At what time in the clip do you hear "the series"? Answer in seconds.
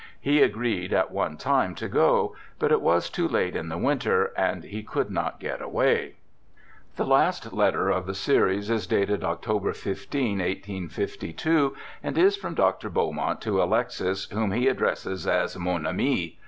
8.07-8.71